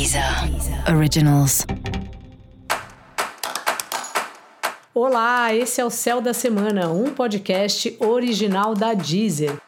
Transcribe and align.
Deezer 0.00 0.24
Originals. 0.96 1.66
Olá, 4.94 5.54
esse 5.54 5.78
é 5.78 5.84
o 5.84 5.90
Céu 5.90 6.22
da 6.22 6.32
Semana, 6.32 6.88
um 6.88 7.10
podcast 7.10 7.94
original 8.00 8.74
da 8.74 8.94
Deezer. 8.94 9.58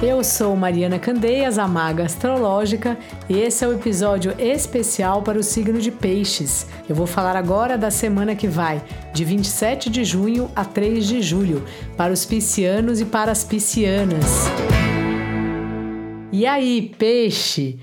Eu 0.00 0.22
sou 0.22 0.54
Mariana 0.54 1.00
Candeias, 1.00 1.58
a 1.58 1.66
maga 1.66 2.04
astrológica, 2.04 2.96
e 3.28 3.36
esse 3.36 3.64
é 3.64 3.66
o 3.66 3.74
episódio 3.74 4.32
especial 4.38 5.22
para 5.22 5.40
o 5.40 5.42
signo 5.42 5.80
de 5.80 5.90
Peixes. 5.90 6.68
Eu 6.88 6.94
vou 6.94 7.08
falar 7.08 7.34
agora 7.34 7.76
da 7.76 7.90
semana 7.90 8.36
que 8.36 8.46
vai, 8.46 8.80
de 9.12 9.24
27 9.24 9.90
de 9.90 10.04
junho 10.04 10.48
a 10.54 10.64
3 10.64 11.04
de 11.04 11.20
julho, 11.20 11.64
para 11.96 12.12
os 12.12 12.24
piscianos 12.24 13.00
e 13.00 13.04
para 13.04 13.32
as 13.32 13.42
piscianas. 13.42 14.46
E 16.30 16.46
aí, 16.46 16.94
peixe? 16.98 17.78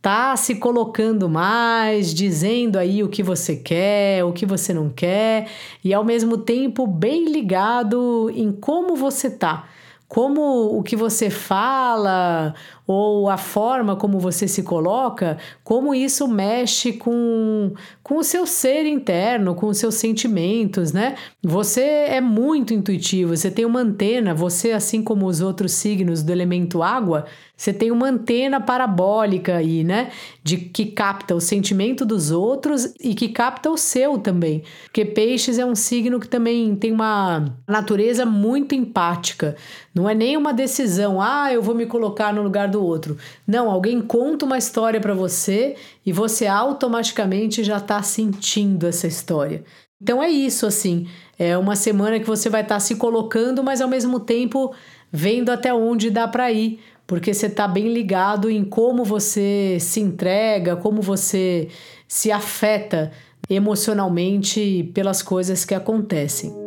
Tá 0.00 0.36
se 0.36 0.54
colocando 0.54 1.28
mais, 1.28 2.14
dizendo 2.14 2.78
aí 2.78 3.02
o 3.02 3.08
que 3.08 3.22
você 3.22 3.56
quer, 3.56 4.24
o 4.24 4.32
que 4.32 4.46
você 4.46 4.72
não 4.72 4.88
quer, 4.88 5.48
e 5.84 5.92
ao 5.92 6.04
mesmo 6.04 6.38
tempo 6.38 6.86
bem 6.86 7.30
ligado 7.30 8.30
em 8.34 8.50
como 8.52 8.96
você 8.96 9.28
tá 9.28 9.68
como 10.10 10.76
o 10.76 10.82
que 10.82 10.96
você 10.96 11.30
fala 11.30 12.52
ou 12.84 13.30
a 13.30 13.36
forma 13.36 13.94
como 13.94 14.18
você 14.18 14.48
se 14.48 14.64
coloca, 14.64 15.38
como 15.62 15.94
isso 15.94 16.26
mexe 16.26 16.94
com, 16.94 17.72
com 18.02 18.16
o 18.16 18.24
seu 18.24 18.44
ser 18.44 18.84
interno, 18.86 19.54
com 19.54 19.68
os 19.68 19.78
seus 19.78 19.94
sentimentos, 19.94 20.92
né? 20.92 21.14
Você 21.40 21.82
é 21.82 22.20
muito 22.20 22.74
intuitivo, 22.74 23.36
você 23.36 23.48
tem 23.48 23.64
uma 23.64 23.78
antena, 23.78 24.34
você, 24.34 24.72
assim 24.72 25.04
como 25.04 25.26
os 25.26 25.40
outros 25.40 25.70
signos 25.70 26.24
do 26.24 26.32
elemento 26.32 26.82
água, 26.82 27.26
você 27.56 27.72
tem 27.72 27.92
uma 27.92 28.08
antena 28.08 28.58
parabólica 28.60 29.56
aí, 29.56 29.84
né? 29.84 30.10
De 30.42 30.56
que 30.56 30.86
capta 30.86 31.36
o 31.36 31.40
sentimento 31.40 32.04
dos 32.04 32.32
outros 32.32 32.92
e 32.98 33.14
que 33.14 33.28
capta 33.28 33.70
o 33.70 33.76
seu 33.76 34.18
também. 34.18 34.64
Porque 34.84 35.04
peixes 35.04 35.58
é 35.58 35.64
um 35.64 35.76
signo 35.76 36.18
que 36.18 36.26
também 36.26 36.74
tem 36.74 36.90
uma 36.90 37.54
natureza 37.68 38.26
muito 38.26 38.74
empática. 38.74 39.54
Não 40.00 40.08
é 40.08 40.14
nem 40.14 40.34
uma 40.34 40.54
decisão, 40.54 41.20
ah, 41.20 41.52
eu 41.52 41.60
vou 41.60 41.74
me 41.74 41.84
colocar 41.84 42.32
no 42.32 42.42
lugar 42.42 42.68
do 42.68 42.82
outro. 42.82 43.18
Não, 43.46 43.70
alguém 43.70 44.00
conta 44.00 44.46
uma 44.46 44.56
história 44.56 44.98
para 44.98 45.12
você 45.12 45.76
e 46.06 46.10
você 46.10 46.46
automaticamente 46.46 47.62
já 47.62 47.76
está 47.76 48.02
sentindo 48.02 48.86
essa 48.86 49.06
história. 49.06 49.62
Então 50.00 50.22
é 50.22 50.30
isso, 50.30 50.64
assim. 50.64 51.06
É 51.38 51.58
uma 51.58 51.76
semana 51.76 52.18
que 52.18 52.26
você 52.26 52.48
vai 52.48 52.62
estar 52.62 52.76
tá 52.76 52.80
se 52.80 52.96
colocando, 52.96 53.62
mas 53.62 53.82
ao 53.82 53.88
mesmo 53.88 54.18
tempo 54.18 54.74
vendo 55.12 55.50
até 55.50 55.74
onde 55.74 56.08
dá 56.08 56.26
para 56.26 56.50
ir 56.50 56.80
porque 57.06 57.34
você 57.34 57.46
está 57.46 57.66
bem 57.66 57.92
ligado 57.92 58.48
em 58.48 58.64
como 58.64 59.04
você 59.04 59.78
se 59.80 59.98
entrega, 59.98 60.76
como 60.76 61.02
você 61.02 61.66
se 62.06 62.30
afeta 62.30 63.10
emocionalmente 63.50 64.88
pelas 64.94 65.20
coisas 65.20 65.64
que 65.64 65.74
acontecem. 65.74 66.59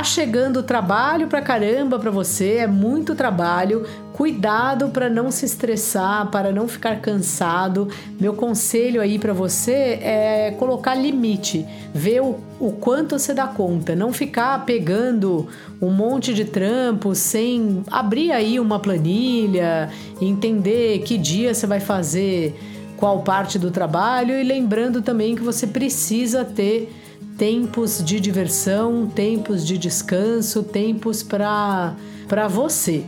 Tá 0.00 0.04
chegando 0.04 0.62
trabalho 0.62 1.26
pra 1.26 1.42
caramba 1.42 1.98
para 1.98 2.10
você, 2.10 2.54
é 2.54 2.66
muito 2.66 3.14
trabalho. 3.14 3.84
Cuidado 4.14 4.88
para 4.88 5.10
não 5.10 5.30
se 5.30 5.44
estressar, 5.44 6.30
para 6.30 6.50
não 6.50 6.66
ficar 6.66 7.02
cansado. 7.02 7.86
Meu 8.18 8.32
conselho 8.32 9.02
aí 9.02 9.18
para 9.18 9.34
você 9.34 9.98
é 10.00 10.54
colocar 10.58 10.94
limite, 10.94 11.66
ver 11.92 12.22
o, 12.22 12.40
o 12.58 12.72
quanto 12.72 13.18
você 13.18 13.34
dá 13.34 13.46
conta, 13.46 13.94
não 13.94 14.10
ficar 14.10 14.64
pegando 14.64 15.48
um 15.82 15.90
monte 15.90 16.32
de 16.32 16.46
trampo 16.46 17.14
sem 17.14 17.82
abrir 17.90 18.32
aí 18.32 18.58
uma 18.58 18.80
planilha, 18.80 19.90
entender 20.18 21.00
que 21.00 21.18
dia 21.18 21.52
você 21.52 21.66
vai 21.66 21.78
fazer 21.78 22.58
qual 22.96 23.20
parte 23.20 23.58
do 23.58 23.70
trabalho 23.70 24.34
e 24.34 24.44
lembrando 24.44 25.02
também 25.02 25.36
que 25.36 25.42
você 25.42 25.66
precisa 25.66 26.42
ter 26.42 26.90
tempos 27.40 28.04
de 28.04 28.20
diversão, 28.20 29.06
tempos 29.06 29.66
de 29.66 29.78
descanso, 29.78 30.62
tempos 30.62 31.22
para 31.22 31.96
você. 32.50 33.02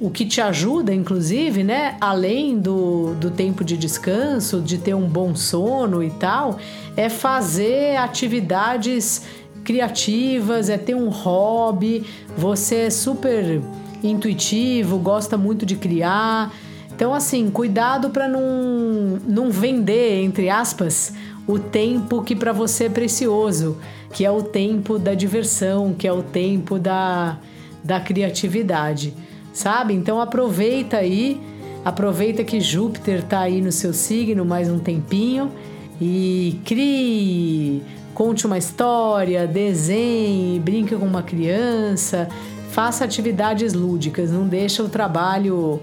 O 0.00 0.10
que 0.10 0.24
te 0.24 0.40
ajuda, 0.40 0.94
inclusive, 0.94 1.64
né? 1.64 1.96
Além 2.00 2.56
do, 2.56 3.16
do 3.16 3.32
tempo 3.32 3.64
de 3.64 3.76
descanso, 3.76 4.60
de 4.60 4.78
ter 4.78 4.94
um 4.94 5.08
bom 5.08 5.34
sono 5.34 6.04
e 6.04 6.10
tal, 6.10 6.56
é 6.96 7.08
fazer 7.08 7.96
atividades 7.96 9.22
criativas, 9.64 10.68
é 10.68 10.78
ter 10.78 10.94
um 10.94 11.08
hobby. 11.08 12.06
Você 12.36 12.76
é 12.76 12.90
super 12.90 13.60
intuitivo, 14.04 14.98
gosta 14.98 15.36
muito 15.36 15.66
de 15.66 15.74
criar. 15.74 16.54
Então, 16.94 17.12
assim, 17.12 17.50
cuidado 17.50 18.10
para 18.10 18.28
não, 18.28 19.18
não 19.26 19.50
vender, 19.50 20.22
entre 20.22 20.48
aspas, 20.48 21.12
o 21.48 21.58
tempo 21.58 22.22
que 22.22 22.36
para 22.36 22.52
você 22.52 22.84
é 22.84 22.88
precioso, 22.90 23.78
que 24.12 24.22
é 24.22 24.30
o 24.30 24.42
tempo 24.42 24.98
da 24.98 25.14
diversão, 25.14 25.94
que 25.94 26.06
é 26.06 26.12
o 26.12 26.22
tempo 26.22 26.78
da, 26.78 27.38
da 27.82 27.98
criatividade, 27.98 29.14
sabe? 29.50 29.94
Então 29.94 30.20
aproveita 30.20 30.98
aí, 30.98 31.40
aproveita 31.82 32.44
que 32.44 32.60
Júpiter 32.60 33.20
está 33.20 33.40
aí 33.40 33.62
no 33.62 33.72
seu 33.72 33.94
signo 33.94 34.44
mais 34.44 34.68
um 34.68 34.78
tempinho 34.78 35.50
e 35.98 36.60
crie, 36.66 37.82
conte 38.12 38.46
uma 38.46 38.58
história, 38.58 39.46
desenhe, 39.46 40.60
brinque 40.60 40.94
com 40.94 41.06
uma 41.06 41.22
criança, 41.22 42.28
faça 42.72 43.06
atividades 43.06 43.72
lúdicas, 43.72 44.30
não 44.30 44.46
deixa 44.46 44.82
o 44.82 44.88
trabalho 44.90 45.80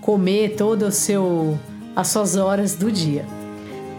comer 0.00 0.56
todo 0.56 0.86
o 0.86 0.90
seu 0.90 1.58
as 1.94 2.08
suas 2.08 2.36
horas 2.36 2.74
do 2.74 2.90
dia. 2.90 3.41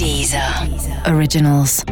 Deezer 0.00 0.40
Originals. 1.04 1.84